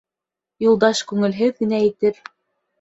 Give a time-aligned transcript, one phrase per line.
[0.67, 2.27] Юлдаш күңелһеҙ генә итеп: